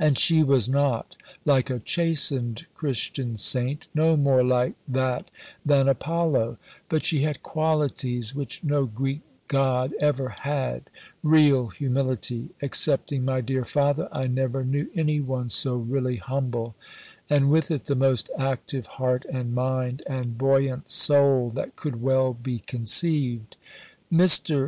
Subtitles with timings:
[0.00, 5.30] And she was not like a chastened Christian saint: no more like that
[5.64, 10.90] than Apollo; but she had qualities which no Greek God ever had
[11.22, 16.74] real humility (excepting my dear Father, I never knew any one so really humble),
[17.30, 22.32] and with it the most active heart and mind and buoyant soul that could well
[22.34, 23.56] be conceived."
[24.12, 24.62] Mr.